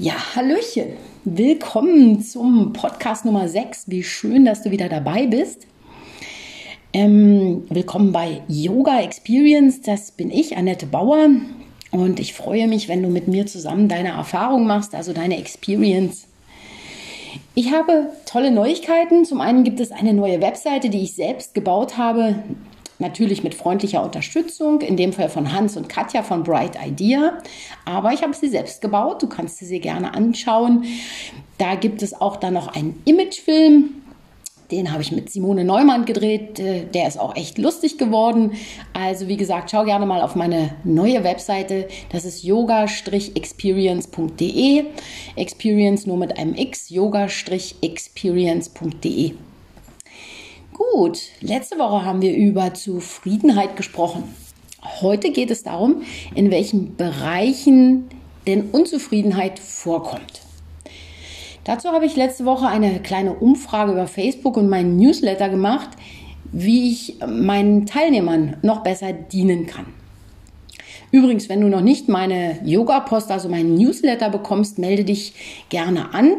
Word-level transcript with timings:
Ja, 0.00 0.36
Hallöchen. 0.36 0.92
Willkommen 1.24 2.22
zum 2.22 2.72
Podcast 2.72 3.24
Nummer 3.24 3.48
6. 3.48 3.86
Wie 3.88 4.04
schön, 4.04 4.44
dass 4.44 4.62
du 4.62 4.70
wieder 4.70 4.88
dabei 4.88 5.26
bist. 5.26 5.66
Ähm, 6.92 7.64
willkommen 7.68 8.12
bei 8.12 8.42
Yoga 8.46 9.00
Experience. 9.00 9.80
Das 9.80 10.12
bin 10.12 10.30
ich, 10.30 10.56
Annette 10.56 10.86
Bauer. 10.86 11.30
Und 11.90 12.20
ich 12.20 12.32
freue 12.32 12.68
mich, 12.68 12.86
wenn 12.86 13.02
du 13.02 13.08
mit 13.08 13.26
mir 13.26 13.46
zusammen 13.46 13.88
deine 13.88 14.10
Erfahrung 14.10 14.68
machst, 14.68 14.94
also 14.94 15.12
deine 15.12 15.36
Experience. 15.36 16.28
Ich 17.56 17.72
habe 17.72 18.12
tolle 18.24 18.52
Neuigkeiten. 18.52 19.24
Zum 19.24 19.40
einen 19.40 19.64
gibt 19.64 19.80
es 19.80 19.90
eine 19.90 20.14
neue 20.14 20.40
Webseite, 20.40 20.90
die 20.90 21.02
ich 21.02 21.16
selbst 21.16 21.54
gebaut 21.54 21.98
habe. 21.98 22.44
Natürlich 22.98 23.44
mit 23.44 23.54
freundlicher 23.54 24.02
Unterstützung, 24.02 24.80
in 24.80 24.96
dem 24.96 25.12
Fall 25.12 25.28
von 25.28 25.52
Hans 25.52 25.76
und 25.76 25.88
Katja 25.88 26.24
von 26.24 26.42
Bright 26.42 26.76
Idea. 26.84 27.38
Aber 27.84 28.12
ich 28.12 28.22
habe 28.22 28.34
sie 28.34 28.48
selbst 28.48 28.80
gebaut. 28.80 29.22
Du 29.22 29.28
kannst 29.28 29.58
sie 29.58 29.68
dir 29.68 29.78
gerne 29.80 30.14
anschauen. 30.14 30.84
Da 31.58 31.76
gibt 31.76 32.02
es 32.02 32.20
auch 32.20 32.34
dann 32.36 32.54
noch 32.54 32.74
einen 32.74 33.00
Imagefilm. 33.04 33.94
Den 34.70 34.92
habe 34.92 35.00
ich 35.00 35.12
mit 35.12 35.30
Simone 35.30 35.64
Neumann 35.64 36.04
gedreht. 36.04 36.58
Äh, 36.58 36.84
der 36.84 37.08
ist 37.08 37.18
auch 37.18 37.34
echt 37.36 37.56
lustig 37.56 37.96
geworden. 37.98 38.52
Also 38.92 39.26
wie 39.28 39.38
gesagt, 39.38 39.70
schau 39.70 39.84
gerne 39.84 40.04
mal 40.04 40.20
auf 40.20 40.34
meine 40.34 40.74
neue 40.84 41.24
Webseite. 41.24 41.88
Das 42.10 42.26
ist 42.26 42.42
yoga-experience.de. 42.42 44.84
Experience 45.36 46.06
nur 46.06 46.18
mit 46.18 46.38
einem 46.38 46.54
X. 46.54 46.90
yoga-experience.de. 46.90 49.32
Gut, 50.78 51.18
letzte 51.40 51.76
Woche 51.80 52.04
haben 52.04 52.22
wir 52.22 52.36
über 52.36 52.72
Zufriedenheit 52.72 53.76
gesprochen. 53.76 54.22
Heute 55.00 55.32
geht 55.32 55.50
es 55.50 55.64
darum, 55.64 56.02
in 56.36 56.52
welchen 56.52 56.94
Bereichen 56.94 58.08
denn 58.46 58.70
Unzufriedenheit 58.70 59.58
vorkommt. 59.58 60.40
Dazu 61.64 61.88
habe 61.88 62.06
ich 62.06 62.14
letzte 62.14 62.44
Woche 62.44 62.68
eine 62.68 63.00
kleine 63.00 63.34
Umfrage 63.34 63.90
über 63.90 64.06
Facebook 64.06 64.56
und 64.56 64.68
meinen 64.68 64.96
Newsletter 64.96 65.48
gemacht, 65.48 65.90
wie 66.52 66.92
ich 66.92 67.18
meinen 67.26 67.84
Teilnehmern 67.84 68.58
noch 68.62 68.84
besser 68.84 69.12
dienen 69.12 69.66
kann. 69.66 69.86
Übrigens, 71.10 71.48
wenn 71.48 71.60
du 71.62 71.68
noch 71.68 71.80
nicht 71.80 72.08
meine 72.08 72.58
Yoga-Post, 72.64 73.30
also 73.30 73.48
meinen 73.48 73.74
Newsletter 73.74 74.28
bekommst, 74.28 74.78
melde 74.78 75.04
dich 75.04 75.32
gerne 75.70 76.12
an. 76.12 76.36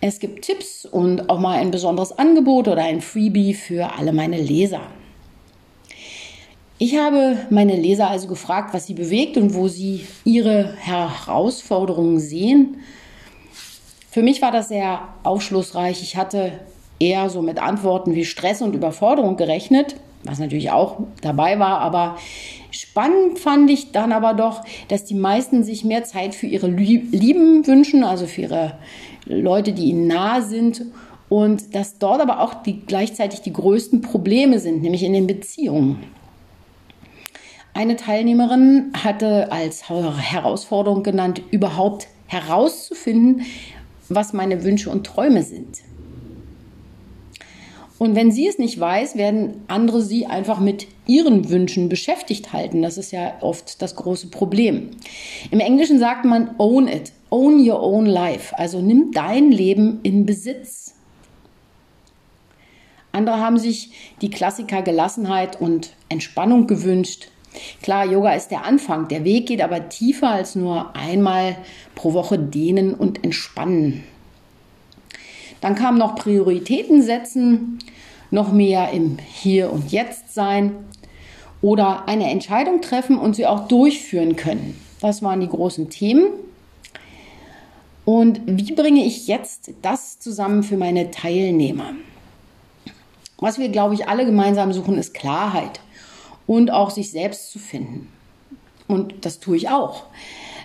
Es 0.00 0.18
gibt 0.18 0.44
Tipps 0.44 0.84
und 0.84 1.30
auch 1.30 1.38
mal 1.38 1.58
ein 1.58 1.70
besonderes 1.70 2.18
Angebot 2.18 2.66
oder 2.66 2.82
ein 2.82 3.00
Freebie 3.00 3.54
für 3.54 3.96
alle 3.96 4.12
meine 4.12 4.40
Leser. 4.40 4.80
Ich 6.80 6.96
habe 6.96 7.38
meine 7.50 7.74
Leser 7.74 8.08
also 8.08 8.28
gefragt, 8.28 8.72
was 8.72 8.86
sie 8.86 8.94
bewegt 8.94 9.36
und 9.36 9.54
wo 9.54 9.66
sie 9.66 10.06
ihre 10.24 10.74
Herausforderungen 10.76 12.20
sehen. 12.20 12.78
Für 14.10 14.22
mich 14.22 14.42
war 14.42 14.52
das 14.52 14.68
sehr 14.68 15.08
aufschlussreich. 15.22 16.02
Ich 16.02 16.16
hatte 16.16 16.52
eher 17.00 17.30
so 17.30 17.42
mit 17.42 17.60
Antworten 17.60 18.14
wie 18.14 18.24
Stress 18.24 18.62
und 18.62 18.74
Überforderung 18.74 19.36
gerechnet, 19.36 19.96
was 20.24 20.38
natürlich 20.38 20.70
auch 20.70 20.98
dabei 21.20 21.58
war, 21.58 21.80
aber 21.80 22.16
Spannend 22.70 23.38
fand 23.38 23.70
ich 23.70 23.92
dann 23.92 24.12
aber 24.12 24.34
doch, 24.34 24.62
dass 24.88 25.04
die 25.04 25.14
meisten 25.14 25.64
sich 25.64 25.84
mehr 25.84 26.04
Zeit 26.04 26.34
für 26.34 26.46
ihre 26.46 26.68
Lieben 26.68 27.66
wünschen, 27.66 28.04
also 28.04 28.26
für 28.26 28.42
ihre 28.42 28.78
Leute, 29.24 29.72
die 29.72 29.86
ihnen 29.86 30.06
nahe 30.06 30.42
sind. 30.42 30.84
Und 31.28 31.74
dass 31.74 31.98
dort 31.98 32.20
aber 32.22 32.40
auch 32.40 32.62
die, 32.62 32.80
gleichzeitig 32.80 33.42
die 33.42 33.52
größten 33.52 34.00
Probleme 34.00 34.58
sind, 34.58 34.82
nämlich 34.82 35.02
in 35.02 35.12
den 35.12 35.26
Beziehungen. 35.26 35.98
Eine 37.74 37.96
Teilnehmerin 37.96 38.92
hatte 38.94 39.52
als 39.52 39.88
Herausforderung 39.88 41.02
genannt, 41.02 41.42
überhaupt 41.50 42.08
herauszufinden, 42.26 43.42
was 44.08 44.32
meine 44.32 44.64
Wünsche 44.64 44.90
und 44.90 45.06
Träume 45.06 45.42
sind. 45.42 45.82
Und 47.98 48.14
wenn 48.14 48.30
sie 48.30 48.46
es 48.46 48.58
nicht 48.58 48.78
weiß, 48.78 49.16
werden 49.16 49.62
andere 49.66 50.02
sie 50.02 50.26
einfach 50.26 50.60
mit 50.60 50.86
ihren 51.06 51.50
Wünschen 51.50 51.88
beschäftigt 51.88 52.52
halten. 52.52 52.80
Das 52.80 52.96
ist 52.96 53.10
ja 53.10 53.34
oft 53.40 53.82
das 53.82 53.96
große 53.96 54.28
Problem. 54.28 54.90
Im 55.50 55.58
Englischen 55.58 55.98
sagt 55.98 56.24
man 56.24 56.54
own 56.58 56.86
it, 56.86 57.12
own 57.30 57.58
your 57.68 57.82
own 57.82 58.06
life. 58.06 58.56
Also 58.56 58.80
nimm 58.80 59.10
dein 59.12 59.50
Leben 59.50 59.98
in 60.04 60.26
Besitz. 60.26 60.94
Andere 63.10 63.38
haben 63.38 63.58
sich 63.58 63.90
die 64.20 64.30
Klassiker 64.30 64.82
Gelassenheit 64.82 65.60
und 65.60 65.90
Entspannung 66.08 66.68
gewünscht. 66.68 67.28
Klar, 67.82 68.06
Yoga 68.06 68.34
ist 68.34 68.48
der 68.48 68.64
Anfang. 68.64 69.08
Der 69.08 69.24
Weg 69.24 69.46
geht 69.46 69.60
aber 69.60 69.88
tiefer 69.88 70.30
als 70.30 70.54
nur 70.54 70.94
einmal 70.94 71.56
pro 71.96 72.12
Woche 72.12 72.38
dehnen 72.38 72.94
und 72.94 73.24
entspannen. 73.24 74.04
Dann 75.60 75.74
kam 75.74 75.98
noch 75.98 76.14
Prioritäten 76.14 77.02
setzen, 77.02 77.78
noch 78.30 78.52
mehr 78.52 78.90
im 78.92 79.18
Hier 79.18 79.72
und 79.72 79.90
Jetzt 79.90 80.34
sein 80.34 80.72
oder 81.60 82.08
eine 82.08 82.30
Entscheidung 82.30 82.80
treffen 82.80 83.18
und 83.18 83.34
sie 83.36 83.46
auch 83.46 83.68
durchführen 83.68 84.36
können. 84.36 84.78
Das 85.00 85.22
waren 85.22 85.40
die 85.40 85.48
großen 85.48 85.90
Themen. 85.90 86.26
Und 88.04 88.40
wie 88.46 88.72
bringe 88.72 89.04
ich 89.04 89.26
jetzt 89.26 89.70
das 89.82 90.18
zusammen 90.18 90.62
für 90.62 90.76
meine 90.76 91.10
Teilnehmer? 91.10 91.92
Was 93.38 93.58
wir, 93.58 93.68
glaube 93.68 93.94
ich, 93.94 94.08
alle 94.08 94.24
gemeinsam 94.24 94.72
suchen, 94.72 94.98
ist 94.98 95.14
Klarheit 95.14 95.80
und 96.46 96.70
auch 96.70 96.90
sich 96.90 97.10
selbst 97.10 97.52
zu 97.52 97.58
finden. 97.58 98.08
Und 98.88 99.26
das 99.26 99.38
tue 99.38 99.56
ich 99.56 99.68
auch. 99.68 100.04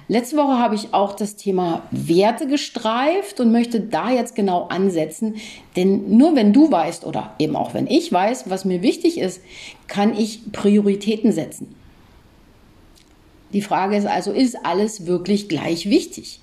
Letzte 0.08 0.36
Woche 0.36 0.60
habe 0.60 0.76
ich 0.76 0.94
auch 0.94 1.14
das 1.14 1.38
Thema 1.38 1.84
Werte 1.92 2.46
gestreift 2.48 3.40
und 3.40 3.52
möchte 3.52 3.80
da 3.80 4.12
jetzt 4.12 4.36
genau 4.36 4.68
ansetzen. 4.68 5.36
Denn 5.76 6.18
nur 6.18 6.36
wenn 6.36 6.52
du 6.52 6.72
weißt 6.72 7.06
oder 7.06 7.34
eben 7.40 7.56
auch 7.56 7.74
wenn 7.74 7.88
ich 7.88 8.12
weiß, 8.12 8.50
was 8.50 8.66
mir 8.66 8.82
wichtig 8.82 9.18
ist, 9.18 9.42
kann 9.88 10.18
ich 10.18 10.52
Prioritäten 10.52 11.32
setzen. 11.32 11.74
Die 13.54 13.62
Frage 13.62 13.96
ist 13.96 14.08
also, 14.08 14.32
ist 14.32 14.66
alles 14.66 15.06
wirklich 15.06 15.48
gleich 15.48 15.90
wichtig? 15.90 16.40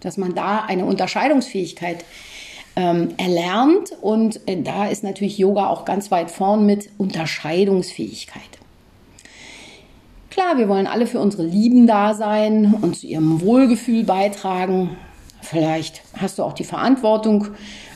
Dass 0.00 0.18
man 0.18 0.34
da 0.34 0.64
eine 0.66 0.84
Unterscheidungsfähigkeit 0.84 2.04
ähm, 2.74 3.14
erlernt 3.16 3.92
und 4.02 4.40
äh, 4.46 4.60
da 4.60 4.86
ist 4.88 5.02
natürlich 5.02 5.38
Yoga 5.38 5.68
auch 5.68 5.86
ganz 5.86 6.10
weit 6.10 6.30
vorn 6.30 6.66
mit 6.66 6.90
Unterscheidungsfähigkeit. 6.98 8.42
Klar, 10.36 10.58
wir 10.58 10.68
wollen 10.68 10.86
alle 10.86 11.06
für 11.06 11.18
unsere 11.18 11.44
Lieben 11.44 11.86
da 11.86 12.12
sein 12.12 12.74
und 12.82 12.94
zu 12.94 13.06
ihrem 13.06 13.40
Wohlgefühl 13.40 14.04
beitragen. 14.04 14.94
Vielleicht 15.40 16.02
hast 16.14 16.38
du 16.38 16.42
auch 16.42 16.52
die 16.52 16.62
Verantwortung 16.62 17.46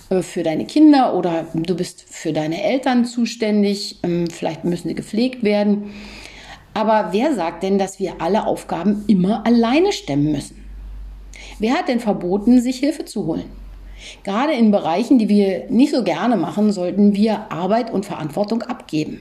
äh, 0.09 0.23
für 0.23 0.43
deine 0.43 0.65
Kinder 0.65 1.15
oder 1.15 1.45
du 1.53 1.77
bist 1.77 2.03
für 2.09 2.33
deine 2.33 2.63
Eltern 2.63 3.05
zuständig. 3.05 3.99
Ähm, 4.05 4.27
vielleicht 4.31 4.65
müssen 4.65 4.89
sie 4.89 4.95
gepflegt 4.95 5.43
werden. 5.43 5.91
Aber 6.73 7.09
wer 7.11 7.35
sagt 7.35 7.63
denn, 7.63 7.77
dass 7.77 7.99
wir 7.99 8.23
alle 8.23 8.47
Aufgaben 8.47 9.05
immer 9.07 9.45
alleine 9.45 9.93
stemmen 9.93 10.33
müssen? 10.33 10.65
Wer 11.59 11.75
hat 11.75 11.89
denn 11.89 12.01
verboten, 12.01 12.63
sich 12.63 12.79
Hilfe 12.79 13.05
zu 13.05 13.27
holen? 13.27 13.51
Gerade 14.25 14.55
in 14.55 14.71
Bereichen, 14.71 15.19
die 15.19 15.29
wir 15.29 15.69
nicht 15.69 15.95
so 15.95 16.03
gerne 16.03 16.39
machen, 16.39 16.73
sollten 16.73 17.15
wir 17.15 17.53
Arbeit 17.53 17.93
und 17.93 18.07
Verantwortung 18.07 18.63
abgeben. 18.63 19.21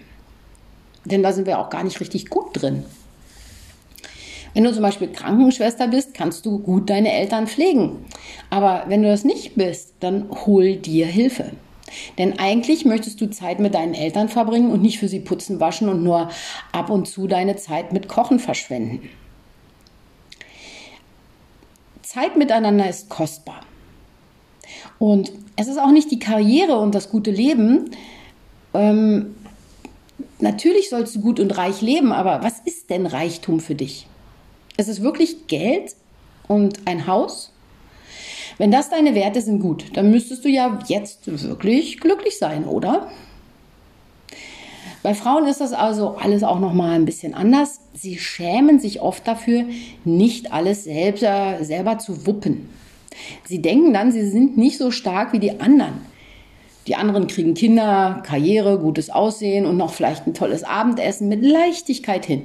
Denn 1.03 1.21
da 1.21 1.33
sind 1.33 1.47
wir 1.47 1.59
auch 1.59 1.69
gar 1.69 1.83
nicht 1.83 1.99
richtig 1.99 2.29
gut 2.29 2.51
drin. 2.53 2.85
Wenn 4.59 4.65
du 4.65 4.73
zum 4.73 4.81
Beispiel 4.81 5.07
Krankenschwester 5.07 5.87
bist, 5.87 6.13
kannst 6.13 6.45
du 6.45 6.59
gut 6.59 6.89
deine 6.89 7.13
Eltern 7.13 7.47
pflegen. 7.47 8.03
Aber 8.49 8.83
wenn 8.87 9.01
du 9.01 9.07
das 9.07 9.23
nicht 9.23 9.55
bist, 9.55 9.93
dann 10.01 10.29
hol 10.45 10.75
dir 10.75 11.05
Hilfe. 11.05 11.53
Denn 12.17 12.39
eigentlich 12.39 12.83
möchtest 12.83 13.21
du 13.21 13.29
Zeit 13.29 13.61
mit 13.61 13.73
deinen 13.73 13.93
Eltern 13.93 14.27
verbringen 14.27 14.69
und 14.71 14.81
nicht 14.81 14.99
für 14.99 15.07
sie 15.07 15.21
putzen, 15.21 15.61
waschen 15.61 15.87
und 15.87 16.03
nur 16.03 16.29
ab 16.73 16.89
und 16.89 17.07
zu 17.07 17.25
deine 17.25 17.55
Zeit 17.55 17.93
mit 17.93 18.09
Kochen 18.09 18.37
verschwenden. 18.37 19.07
Zeit 22.01 22.35
miteinander 22.35 22.89
ist 22.89 23.07
kostbar. 23.07 23.61
Und 24.97 25.31
es 25.55 25.69
ist 25.69 25.79
auch 25.79 25.91
nicht 25.91 26.11
die 26.11 26.19
Karriere 26.19 26.79
und 26.79 26.93
das 26.93 27.09
gute 27.09 27.31
Leben. 27.31 27.91
Ähm, 28.73 29.37
natürlich 30.39 30.89
sollst 30.89 31.15
du 31.15 31.21
gut 31.21 31.39
und 31.39 31.57
reich 31.57 31.79
leben, 31.79 32.11
aber 32.11 32.43
was 32.43 32.59
ist 32.65 32.89
denn 32.89 33.05
Reichtum 33.05 33.61
für 33.61 33.75
dich? 33.75 34.05
Es 34.79 34.87
ist 34.87 35.03
wirklich 35.03 35.47
Geld 35.47 35.93
und 36.47 36.87
ein 36.87 37.05
Haus. 37.05 37.51
Wenn 38.57 38.71
das 38.71 38.89
deine 38.89 39.13
Werte 39.13 39.41
sind, 39.41 39.59
gut, 39.59 39.83
dann 39.97 40.09
müsstest 40.09 40.45
du 40.45 40.47
ja 40.47 40.79
jetzt 40.87 41.27
wirklich 41.27 41.99
glücklich 41.99 42.37
sein, 42.37 42.63
oder? 42.63 43.09
Bei 45.03 45.13
Frauen 45.13 45.47
ist 45.47 45.59
das 45.59 45.73
also 45.73 46.15
alles 46.15 46.43
auch 46.43 46.61
noch 46.61 46.71
mal 46.71 46.91
ein 46.91 47.03
bisschen 47.03 47.33
anders. 47.33 47.81
Sie 47.93 48.17
schämen 48.17 48.79
sich 48.79 49.01
oft 49.01 49.27
dafür, 49.27 49.65
nicht 50.05 50.53
alles 50.53 50.85
selber, 50.85 51.57
selber 51.61 51.97
zu 51.97 52.25
wuppen. 52.25 52.69
Sie 53.43 53.61
denken 53.61 53.91
dann, 53.91 54.13
sie 54.13 54.29
sind 54.29 54.57
nicht 54.57 54.77
so 54.77 54.91
stark 54.91 55.33
wie 55.33 55.39
die 55.39 55.59
anderen. 55.59 55.95
Die 56.87 56.95
anderen 56.95 57.27
kriegen 57.27 57.53
Kinder, 57.53 58.23
Karriere, 58.25 58.79
gutes 58.79 59.09
Aussehen 59.09 59.65
und 59.65 59.75
noch 59.75 59.91
vielleicht 59.91 60.25
ein 60.25 60.33
tolles 60.33 60.63
Abendessen 60.63 61.27
mit 61.27 61.43
Leichtigkeit 61.43 62.25
hin. 62.25 62.43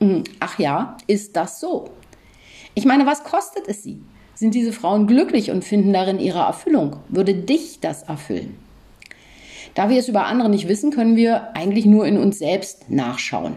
Hm, 0.00 0.24
ach 0.40 0.58
ja, 0.58 0.96
ist 1.06 1.36
das 1.36 1.60
so? 1.60 1.90
Ich 2.74 2.84
meine, 2.84 3.06
was 3.06 3.24
kostet 3.24 3.68
es 3.68 3.82
sie? 3.82 4.00
Sind 4.34 4.54
diese 4.54 4.72
Frauen 4.72 5.06
glücklich 5.06 5.50
und 5.50 5.64
finden 5.64 5.92
darin 5.92 6.18
ihre 6.18 6.38
Erfüllung? 6.38 6.96
Würde 7.08 7.34
dich 7.34 7.80
das 7.80 8.02
erfüllen? 8.04 8.56
Da 9.74 9.90
wir 9.90 9.98
es 9.98 10.08
über 10.08 10.26
andere 10.26 10.48
nicht 10.48 10.68
wissen, 10.68 10.90
können 10.90 11.16
wir 11.16 11.54
eigentlich 11.54 11.84
nur 11.84 12.06
in 12.06 12.16
uns 12.16 12.38
selbst 12.38 12.90
nachschauen. 12.90 13.56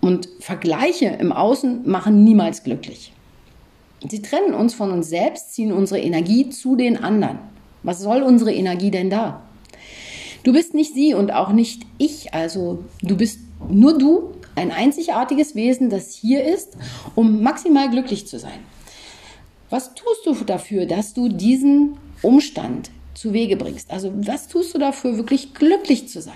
Und 0.00 0.28
Vergleiche 0.40 1.06
im 1.06 1.32
Außen 1.32 1.88
machen 1.88 2.22
niemals 2.22 2.62
glücklich. 2.62 3.12
Sie 4.08 4.22
trennen 4.22 4.54
uns 4.54 4.74
von 4.74 4.92
uns 4.92 5.08
selbst, 5.08 5.54
ziehen 5.54 5.72
unsere 5.72 6.00
Energie 6.00 6.50
zu 6.50 6.76
den 6.76 7.02
anderen. 7.02 7.38
Was 7.82 8.00
soll 8.00 8.22
unsere 8.22 8.52
Energie 8.52 8.90
denn 8.90 9.10
da? 9.10 9.42
Du 10.44 10.52
bist 10.52 10.74
nicht 10.74 10.94
sie 10.94 11.14
und 11.14 11.32
auch 11.32 11.52
nicht 11.52 11.82
ich, 11.98 12.32
also 12.32 12.84
du 13.02 13.16
bist 13.16 13.40
nur 13.68 13.98
du, 13.98 14.34
ein 14.58 14.72
einzigartiges 14.72 15.54
Wesen, 15.54 15.88
das 15.88 16.12
hier 16.12 16.44
ist, 16.44 16.76
um 17.14 17.42
maximal 17.42 17.88
glücklich 17.90 18.26
zu 18.26 18.38
sein. 18.38 18.60
Was 19.70 19.94
tust 19.94 20.26
du 20.26 20.34
dafür, 20.44 20.86
dass 20.86 21.14
du 21.14 21.28
diesen 21.28 21.96
Umstand 22.22 22.90
zu 23.14 23.32
Wege 23.32 23.56
bringst? 23.56 23.90
Also 23.90 24.12
was 24.14 24.48
tust 24.48 24.74
du 24.74 24.78
dafür, 24.78 25.16
wirklich 25.16 25.54
glücklich 25.54 26.08
zu 26.08 26.20
sein? 26.20 26.34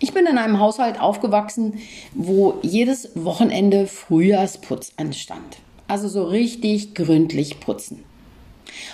Ich 0.00 0.12
bin 0.12 0.26
in 0.26 0.38
einem 0.38 0.60
Haushalt 0.60 1.00
aufgewachsen, 1.00 1.80
wo 2.14 2.58
jedes 2.62 3.10
Wochenende 3.16 3.88
Frühjahrsputz 3.88 4.92
anstand. 4.96 5.58
Also 5.88 6.08
so 6.08 6.24
richtig 6.24 6.94
gründlich 6.94 7.58
putzen. 7.58 8.04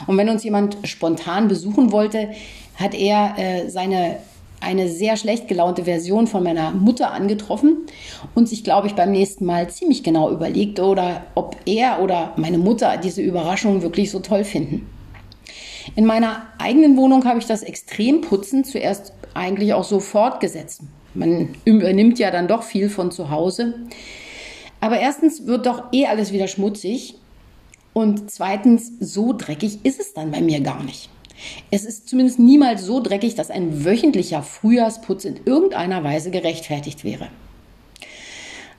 Und 0.06 0.16
wenn 0.16 0.30
uns 0.30 0.44
jemand 0.44 0.78
spontan 0.84 1.48
besuchen 1.48 1.92
wollte, 1.92 2.30
hat 2.76 2.94
er 2.94 3.34
äh, 3.36 3.68
seine 3.68 4.18
eine 4.64 4.88
sehr 4.88 5.16
schlecht 5.16 5.46
gelaunte 5.48 5.84
Version 5.84 6.26
von 6.26 6.42
meiner 6.42 6.72
Mutter 6.72 7.12
angetroffen 7.12 7.78
und 8.34 8.48
sich, 8.48 8.64
glaube 8.64 8.86
ich, 8.86 8.94
beim 8.94 9.12
nächsten 9.12 9.44
Mal 9.44 9.68
ziemlich 9.68 10.02
genau 10.02 10.30
überlegt, 10.30 10.80
oder 10.80 11.26
ob 11.34 11.56
er 11.66 12.02
oder 12.02 12.32
meine 12.36 12.58
Mutter 12.58 12.96
diese 12.96 13.22
Überraschung 13.22 13.82
wirklich 13.82 14.10
so 14.10 14.20
toll 14.20 14.44
finden. 14.44 14.88
In 15.96 16.06
meiner 16.06 16.46
eigenen 16.58 16.96
Wohnung 16.96 17.24
habe 17.24 17.38
ich 17.38 17.46
das 17.46 17.62
Extremputzen 17.62 18.64
zuerst 18.64 19.12
eigentlich 19.34 19.74
auch 19.74 19.84
so 19.84 20.00
fortgesetzt. 20.00 20.82
Man 21.12 21.50
übernimmt 21.64 22.18
ja 22.18 22.30
dann 22.30 22.48
doch 22.48 22.62
viel 22.62 22.88
von 22.88 23.10
zu 23.10 23.30
Hause. 23.30 23.74
Aber 24.80 24.98
erstens 24.98 25.46
wird 25.46 25.66
doch 25.66 25.92
eh 25.92 26.06
alles 26.06 26.32
wieder 26.32 26.48
schmutzig 26.48 27.16
und 27.92 28.30
zweitens, 28.30 28.92
so 28.98 29.32
dreckig 29.32 29.78
ist 29.84 30.00
es 30.00 30.14
dann 30.14 30.30
bei 30.30 30.40
mir 30.40 30.60
gar 30.60 30.82
nicht. 30.82 31.08
Es 31.70 31.84
ist 31.84 32.08
zumindest 32.08 32.38
niemals 32.38 32.84
so 32.84 33.00
dreckig, 33.00 33.34
dass 33.34 33.50
ein 33.50 33.84
wöchentlicher 33.84 34.42
Frühjahrsputz 34.42 35.24
in 35.24 35.40
irgendeiner 35.44 36.04
Weise 36.04 36.30
gerechtfertigt 36.30 37.04
wäre. 37.04 37.28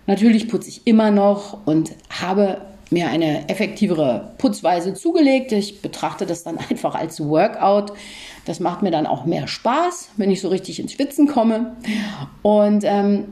Natürlich 0.07 0.47
putze 0.47 0.69
ich 0.69 0.85
immer 0.85 1.11
noch 1.11 1.65
und 1.65 1.93
habe 2.09 2.61
mir 2.91 3.07
eine 3.07 3.49
effektivere 3.49 4.33
Putzweise 4.37 4.93
zugelegt. 4.93 5.51
Ich 5.51 5.81
betrachte 5.81 6.25
das 6.25 6.43
dann 6.43 6.57
einfach 6.69 6.95
als 6.95 7.19
Workout. 7.19 7.93
Das 8.45 8.59
macht 8.59 8.83
mir 8.83 8.91
dann 8.91 9.07
auch 9.07 9.25
mehr 9.25 9.47
Spaß, 9.47 10.09
wenn 10.17 10.29
ich 10.29 10.41
so 10.41 10.49
richtig 10.49 10.79
ins 10.79 10.93
Schwitzen 10.93 11.27
komme. 11.27 11.75
Und 12.43 12.83
ähm, 12.85 13.25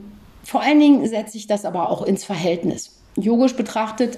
vor 0.43 0.61
allen 0.61 0.79
Dingen 0.79 1.07
setze 1.07 1.37
ich 1.37 1.47
das 1.47 1.65
aber 1.65 1.89
auch 1.89 2.01
ins 2.01 2.23
Verhältnis. 2.23 2.91
Yogisch 3.15 3.55
betrachtet 3.55 4.17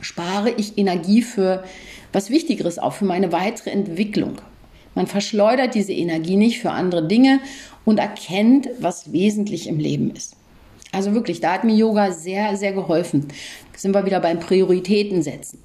spare 0.00 0.50
ich 0.50 0.78
Energie 0.78 1.22
für 1.22 1.64
was 2.12 2.30
Wichtigeres 2.30 2.78
auch, 2.78 2.92
für 2.92 3.04
meine 3.04 3.32
weitere 3.32 3.70
Entwicklung. 3.70 4.40
Man 4.94 5.06
verschleudert 5.06 5.74
diese 5.74 5.92
Energie 5.92 6.36
nicht 6.36 6.60
für 6.60 6.70
andere 6.70 7.06
Dinge 7.06 7.40
und 7.84 7.98
erkennt, 7.98 8.68
was 8.78 9.12
wesentlich 9.12 9.66
im 9.66 9.78
Leben 9.78 10.10
ist. 10.10 10.36
Also 10.92 11.14
wirklich, 11.14 11.40
da 11.40 11.54
hat 11.54 11.64
mir 11.64 11.74
Yoga 11.74 12.12
sehr, 12.12 12.56
sehr 12.56 12.72
geholfen. 12.72 13.28
Sind 13.74 13.94
wir 13.94 14.04
wieder 14.04 14.20
beim 14.20 14.38
Prioritäten 14.38 15.22
setzen. 15.22 15.58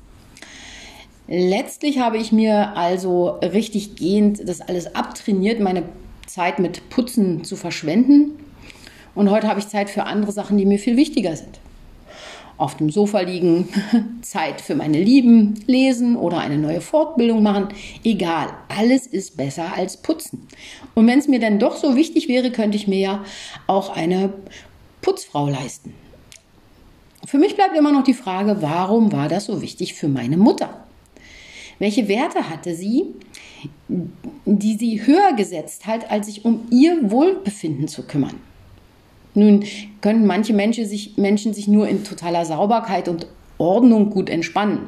Letztlich 1.27 1.99
habe 1.99 2.17
ich 2.17 2.31
mir 2.31 2.77
also 2.77 3.31
richtig 3.41 3.97
gehend 3.97 4.47
das 4.47 4.61
alles 4.61 4.95
abtrainiert, 4.95 5.59
meine 5.59 5.83
Zeit 6.25 6.59
mit 6.59 6.89
Putzen 6.89 7.43
zu 7.43 7.57
verschwenden. 7.57 8.31
Und 9.13 9.29
heute 9.29 9.49
habe 9.49 9.59
ich 9.59 9.67
Zeit 9.67 9.89
für 9.89 10.03
andere 10.03 10.31
Sachen, 10.31 10.57
die 10.57 10.65
mir 10.65 10.79
viel 10.79 10.95
wichtiger 10.95 11.35
sind 11.35 11.59
auf 12.57 12.75
dem 12.77 12.89
Sofa 12.89 13.21
liegen, 13.21 13.69
Zeit 14.21 14.61
für 14.61 14.75
meine 14.75 15.01
Lieben, 15.01 15.63
lesen 15.67 16.15
oder 16.15 16.39
eine 16.39 16.57
neue 16.57 16.81
Fortbildung 16.81 17.43
machen. 17.43 17.69
Egal, 18.03 18.49
alles 18.67 19.07
ist 19.07 19.37
besser 19.37 19.73
als 19.75 19.97
putzen. 19.97 20.47
Und 20.95 21.07
wenn 21.07 21.19
es 21.19 21.27
mir 21.27 21.39
dann 21.39 21.59
doch 21.59 21.75
so 21.77 21.95
wichtig 21.95 22.27
wäre, 22.27 22.51
könnte 22.51 22.77
ich 22.77 22.87
mir 22.87 22.99
ja 22.99 23.25
auch 23.67 23.95
eine 23.95 24.33
Putzfrau 25.01 25.47
leisten. 25.47 25.93
Für 27.25 27.37
mich 27.37 27.55
bleibt 27.55 27.77
immer 27.77 27.91
noch 27.91 28.03
die 28.03 28.13
Frage, 28.13 28.57
warum 28.61 29.11
war 29.11 29.27
das 29.27 29.45
so 29.45 29.61
wichtig 29.61 29.93
für 29.93 30.07
meine 30.07 30.37
Mutter? 30.37 30.85
Welche 31.79 32.07
Werte 32.07 32.49
hatte 32.49 32.73
sie, 32.73 33.05
die 34.45 34.77
sie 34.77 35.05
höher 35.05 35.33
gesetzt 35.35 35.85
hat, 35.85 36.09
als 36.09 36.27
sich 36.27 36.45
um 36.45 36.67
ihr 36.71 37.11
Wohlbefinden 37.11 37.87
zu 37.87 38.03
kümmern? 38.03 38.35
Nun 39.37 39.65
könnten 40.01 40.25
manche 40.25 40.51
Menschen 40.51 40.87
sich, 40.87 41.15
Menschen 41.15 41.53
sich 41.53 41.67
nur 41.67 41.87
in 41.87 42.03
totaler 42.03 42.43
Sauberkeit 42.43 43.07
und 43.07 43.27
Ordnung 43.59 44.09
gut 44.09 44.31
entspannen. 44.31 44.79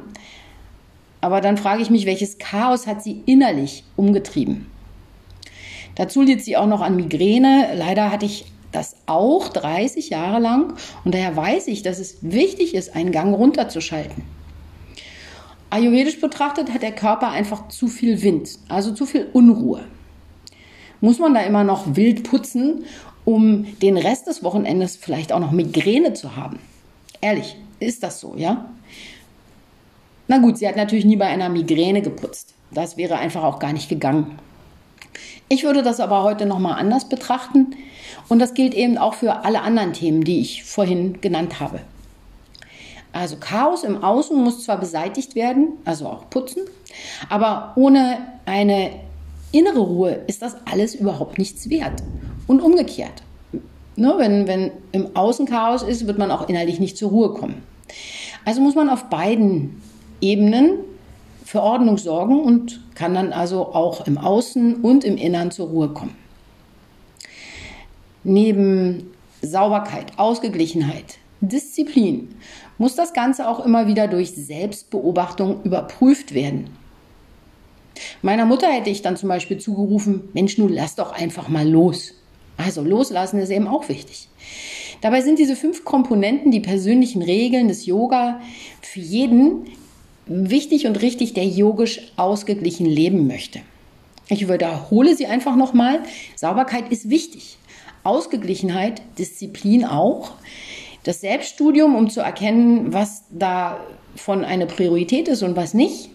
Aber 1.20 1.40
dann 1.40 1.56
frage 1.56 1.82
ich 1.82 1.90
mich, 1.90 2.04
welches 2.04 2.38
Chaos 2.38 2.88
hat 2.88 3.00
sie 3.00 3.22
innerlich 3.26 3.84
umgetrieben? 3.94 4.66
Dazu 5.94 6.22
litt 6.22 6.42
sie 6.42 6.56
auch 6.56 6.66
noch 6.66 6.80
an 6.80 6.96
Migräne. 6.96 7.74
Leider 7.76 8.10
hatte 8.10 8.26
ich 8.26 8.44
das 8.72 8.96
auch 9.06 9.50
30 9.50 10.10
Jahre 10.10 10.40
lang 10.40 10.74
und 11.04 11.14
daher 11.14 11.36
weiß 11.36 11.68
ich, 11.68 11.82
dass 11.82 12.00
es 12.00 12.18
wichtig 12.22 12.74
ist, 12.74 12.96
einen 12.96 13.12
Gang 13.12 13.32
runterzuschalten. 13.32 14.24
Ayurvedisch 15.70 16.20
betrachtet 16.20 16.74
hat 16.74 16.82
der 16.82 16.90
Körper 16.90 17.30
einfach 17.30 17.68
zu 17.68 17.86
viel 17.86 18.20
Wind, 18.22 18.58
also 18.68 18.90
zu 18.90 19.06
viel 19.06 19.28
Unruhe. 19.32 19.84
Muss 21.00 21.20
man 21.20 21.34
da 21.34 21.40
immer 21.40 21.64
noch 21.64 21.94
wild 21.94 22.24
putzen 22.24 22.84
um 23.30 23.78
den 23.78 23.96
Rest 23.96 24.26
des 24.26 24.42
Wochenendes 24.42 24.96
vielleicht 24.96 25.32
auch 25.32 25.38
noch 25.38 25.52
Migräne 25.52 26.14
zu 26.14 26.34
haben. 26.34 26.58
Ehrlich, 27.20 27.56
ist 27.78 28.02
das 28.02 28.18
so, 28.18 28.34
ja? 28.36 28.68
Na 30.26 30.38
gut, 30.38 30.58
sie 30.58 30.66
hat 30.66 30.74
natürlich 30.74 31.04
nie 31.04 31.16
bei 31.16 31.26
einer 31.26 31.48
Migräne 31.48 32.02
geputzt. 32.02 32.54
Das 32.72 32.96
wäre 32.96 33.18
einfach 33.18 33.44
auch 33.44 33.60
gar 33.60 33.72
nicht 33.72 33.88
gegangen. 33.88 34.38
Ich 35.48 35.62
würde 35.62 35.82
das 35.82 36.00
aber 36.00 36.24
heute 36.24 36.44
nochmal 36.44 36.78
anders 36.78 37.08
betrachten 37.08 37.76
und 38.28 38.40
das 38.40 38.54
gilt 38.54 38.74
eben 38.74 38.98
auch 38.98 39.14
für 39.14 39.44
alle 39.44 39.62
anderen 39.62 39.92
Themen, 39.92 40.24
die 40.24 40.40
ich 40.40 40.64
vorhin 40.64 41.20
genannt 41.20 41.60
habe. 41.60 41.80
Also 43.12 43.36
Chaos 43.36 43.84
im 43.84 44.02
Außen 44.02 44.36
muss 44.36 44.64
zwar 44.64 44.78
beseitigt 44.78 45.36
werden, 45.36 45.74
also 45.84 46.06
auch 46.08 46.30
putzen, 46.30 46.62
aber 47.28 47.72
ohne 47.76 48.18
eine 48.44 48.90
innere 49.52 49.80
Ruhe 49.80 50.20
ist 50.26 50.42
das 50.42 50.56
alles 50.66 50.96
überhaupt 50.96 51.38
nichts 51.38 51.70
wert. 51.70 52.02
Und 52.50 52.62
umgekehrt. 52.62 53.22
Ne, 53.94 54.12
wenn, 54.16 54.48
wenn 54.48 54.72
im 54.90 55.14
Außen 55.14 55.46
Chaos 55.46 55.84
ist, 55.84 56.08
wird 56.08 56.18
man 56.18 56.32
auch 56.32 56.48
innerlich 56.48 56.80
nicht 56.80 56.96
zur 56.96 57.10
Ruhe 57.10 57.32
kommen. 57.32 57.62
Also 58.44 58.60
muss 58.60 58.74
man 58.74 58.90
auf 58.90 59.04
beiden 59.04 59.80
Ebenen 60.20 60.80
für 61.44 61.62
Ordnung 61.62 61.96
sorgen 61.96 62.40
und 62.40 62.80
kann 62.96 63.14
dann 63.14 63.32
also 63.32 63.66
auch 63.66 64.04
im 64.08 64.18
Außen 64.18 64.82
und 64.82 65.04
im 65.04 65.16
Innern 65.16 65.52
zur 65.52 65.68
Ruhe 65.68 65.90
kommen. 65.90 66.16
Neben 68.24 69.12
Sauberkeit, 69.42 70.18
Ausgeglichenheit, 70.18 71.18
Disziplin 71.40 72.34
muss 72.78 72.96
das 72.96 73.12
Ganze 73.12 73.48
auch 73.48 73.64
immer 73.64 73.86
wieder 73.86 74.08
durch 74.08 74.32
Selbstbeobachtung 74.32 75.62
überprüft 75.62 76.34
werden. 76.34 76.70
Meiner 78.22 78.44
Mutter 78.44 78.66
hätte 78.66 78.90
ich 78.90 79.02
dann 79.02 79.16
zum 79.16 79.28
Beispiel 79.28 79.58
zugerufen, 79.58 80.30
Mensch, 80.32 80.58
nun 80.58 80.72
lass 80.72 80.96
doch 80.96 81.12
einfach 81.12 81.48
mal 81.48 81.68
los. 81.68 82.14
Also 82.64 82.82
loslassen 82.82 83.40
ist 83.40 83.50
eben 83.50 83.66
auch 83.66 83.88
wichtig. 83.88 84.28
Dabei 85.00 85.22
sind 85.22 85.38
diese 85.38 85.56
fünf 85.56 85.84
Komponenten, 85.84 86.50
die 86.50 86.60
persönlichen 86.60 87.22
Regeln 87.22 87.68
des 87.68 87.86
Yoga, 87.86 88.40
für 88.82 89.00
jeden 89.00 89.66
wichtig 90.26 90.86
und 90.86 91.00
richtig, 91.00 91.32
der 91.32 91.46
yogisch 91.46 92.12
ausgeglichen 92.16 92.86
leben 92.86 93.26
möchte. 93.26 93.60
Ich 94.28 94.48
wiederhole 94.48 95.16
sie 95.16 95.26
einfach 95.26 95.56
nochmal. 95.56 96.00
Sauberkeit 96.36 96.90
ist 96.92 97.10
wichtig. 97.10 97.56
Ausgeglichenheit, 98.04 99.02
Disziplin 99.18 99.84
auch. 99.84 100.32
Das 101.02 101.20
Selbststudium, 101.20 101.96
um 101.96 102.10
zu 102.10 102.20
erkennen, 102.20 102.92
was 102.92 103.24
davon 103.30 104.44
eine 104.44 104.66
Priorität 104.66 105.28
ist 105.28 105.42
und 105.42 105.56
was 105.56 105.74
nicht. 105.74 106.10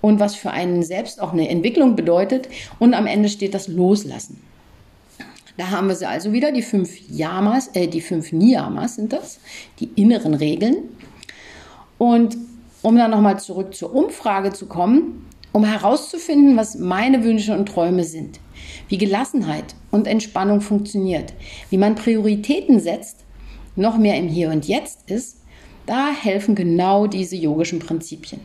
Und 0.00 0.20
was 0.20 0.34
für 0.34 0.50
einen 0.50 0.82
selbst 0.82 1.20
auch 1.20 1.32
eine 1.32 1.48
Entwicklung 1.48 1.96
bedeutet. 1.96 2.48
Und 2.78 2.94
am 2.94 3.06
Ende 3.06 3.28
steht 3.28 3.54
das 3.54 3.68
Loslassen. 3.68 4.40
Da 5.56 5.70
haben 5.70 5.88
wir 5.88 5.96
sie 5.96 6.06
also 6.06 6.32
wieder, 6.32 6.52
die 6.52 6.62
fünf 6.62 6.90
Yamas, 7.08 7.68
äh, 7.74 7.86
die 7.88 8.00
fünf 8.00 8.32
Niyamas 8.32 8.96
sind 8.96 9.12
das, 9.12 9.40
die 9.80 9.90
inneren 9.96 10.34
Regeln. 10.34 10.76
Und 11.98 12.36
um 12.82 12.96
dann 12.96 13.10
nochmal 13.10 13.40
zurück 13.40 13.74
zur 13.74 13.94
Umfrage 13.94 14.52
zu 14.52 14.66
kommen, 14.66 15.26
um 15.52 15.64
herauszufinden, 15.64 16.56
was 16.56 16.76
meine 16.76 17.24
Wünsche 17.24 17.56
und 17.56 17.66
Träume 17.66 18.04
sind, 18.04 18.38
wie 18.88 18.98
Gelassenheit 18.98 19.74
und 19.90 20.06
Entspannung 20.06 20.60
funktioniert, 20.60 21.32
wie 21.70 21.78
man 21.78 21.94
Prioritäten 21.94 22.78
setzt, 22.78 23.24
noch 23.74 23.96
mehr 23.96 24.16
im 24.18 24.28
Hier 24.28 24.50
und 24.50 24.66
Jetzt 24.66 25.10
ist, 25.10 25.36
Da 25.86 26.08
helfen 26.10 26.56
genau 26.56 27.06
diese 27.06 27.36
yogischen 27.36 27.78
Prinzipien. 27.78 28.40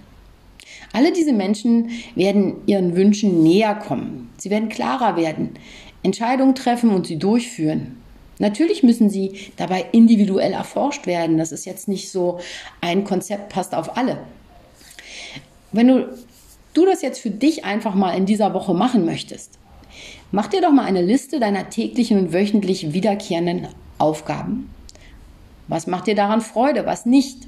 Alle 0.94 1.12
diese 1.12 1.34
Menschen 1.34 1.90
werden 2.16 2.56
ihren 2.68 2.96
Wünschen 2.96 3.42
näher 3.44 3.76
kommen. 3.76 4.30
Sie 4.38 4.50
werden 4.50 4.70
klarer 4.70 5.16
werden, 5.18 5.52
Entscheidungen 6.04 6.56
treffen 6.56 6.90
und 6.90 7.08
sie 7.08 7.18
durchführen. 7.18 7.98
Natürlich 8.40 8.82
müssen 8.82 9.10
sie 9.10 9.52
dabei 9.56 9.86
individuell 9.92 10.54
erforscht 10.54 11.06
werden. 11.06 11.38
Das 11.38 11.52
ist 11.52 11.66
jetzt 11.66 11.88
nicht 11.88 12.10
so 12.10 12.40
ein 12.82 13.04
Konzept 13.04 13.50
passt 13.50 13.76
auf 13.76 13.98
alle. 13.98 14.18
Wenn 15.72 15.88
du, 15.88 16.18
du 16.74 16.86
das 16.86 17.04
jetzt 17.04 17.20
für 17.20 17.30
dich 17.30 17.66
einfach 17.66 17.94
mal 17.94 18.18
in 18.18 18.26
dieser 18.26 18.56
Woche 18.56 18.74
machen 18.74 19.06
möchtest, 19.06 19.60
mach 20.32 20.48
dir 20.48 20.62
doch 20.62 20.72
mal 20.72 20.86
eine 20.86 21.04
Liste 21.04 21.40
deiner 21.40 21.70
täglichen 21.70 22.18
und 22.18 22.34
wöchentlich 22.34 22.94
wiederkehrenden 22.94 23.68
Aufgaben. 24.00 24.74
Was 25.68 25.86
macht 25.86 26.08
dir 26.08 26.16
daran 26.16 26.42
Freude, 26.42 26.88
was 26.88 27.06
nicht? 27.06 27.48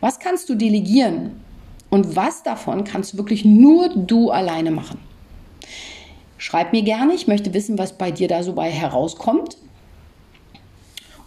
Was 0.00 0.18
kannst 0.18 0.48
du 0.50 0.54
delegieren 0.54 1.40
und 1.88 2.14
was 2.14 2.42
davon 2.42 2.84
kannst 2.84 3.14
du 3.14 3.16
wirklich 3.16 3.46
nur 3.46 3.88
du 3.88 4.30
alleine 4.30 4.70
machen? 4.70 5.07
Schreib 6.38 6.72
mir 6.72 6.82
gerne, 6.82 7.14
ich 7.14 7.26
möchte 7.26 7.52
wissen, 7.52 7.78
was 7.78 7.98
bei 7.98 8.10
dir 8.12 8.28
da 8.28 8.42
so 8.42 8.54
bei 8.54 8.70
herauskommt. 8.70 9.58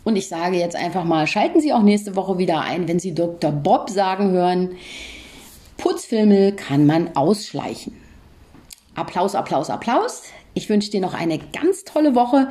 Und 0.04 0.16
ich 0.16 0.28
sage 0.28 0.58
jetzt 0.58 0.76
einfach 0.76 1.04
mal, 1.04 1.28
schalten 1.28 1.62
Sie 1.62 1.74
auch 1.74 1.84
nächste 1.84 2.16
Woche 2.16 2.38
wieder 2.38 2.62
ein, 2.62 2.88
wenn 2.88 3.00
Sie 3.00 3.14
Dr. 3.14 3.52
Bob 3.52 3.90
sagen 3.90 4.32
hören, 4.32 4.72
Putzfilme 5.78 6.54
kann 6.54 6.86
man 6.86 7.16
ausschleichen. 7.16 7.94
Applaus, 8.96 9.36
Applaus, 9.36 9.70
Applaus. 9.70 10.24
Ich 10.54 10.70
wünsche 10.70 10.92
dir 10.92 11.02
noch 11.02 11.14
eine 11.14 11.40
ganz 11.40 11.84
tolle 11.86 12.16
Woche 12.16 12.50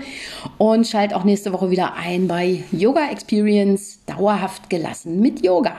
und 0.59 0.87
schalt 0.87 1.13
auch 1.13 1.25
nächste 1.25 1.53
Woche 1.53 1.71
wieder 1.71 1.95
ein 1.95 2.29
bei 2.29 2.65
Yoga 2.73 3.11
Experience 3.11 4.05
dauerhaft 4.07 4.71
gelassen 4.71 5.21
mit 5.21 5.45
Yoga. 5.45 5.77